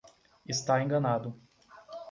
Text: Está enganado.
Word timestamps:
Está 0.53 0.81
enganado. 0.81 1.37